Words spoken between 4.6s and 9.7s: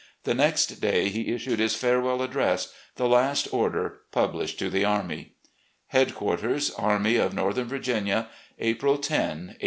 the army:" Headquarters, Army of Northern Virginia, April lo, 1865.